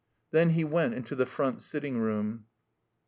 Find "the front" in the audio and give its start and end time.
1.15-1.61